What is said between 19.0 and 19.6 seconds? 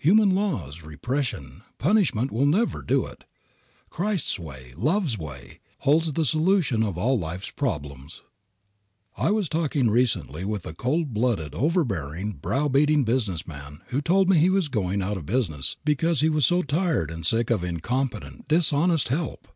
help.